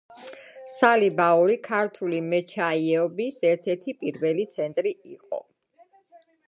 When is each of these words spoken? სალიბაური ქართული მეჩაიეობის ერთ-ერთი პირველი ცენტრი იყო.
სალიბაური 0.75 1.57
ქართული 1.67 2.21
მეჩაიეობის 2.31 3.39
ერთ-ერთი 3.51 3.97
პირველი 4.05 4.49
ცენტრი 4.57 4.97
იყო. 5.17 5.45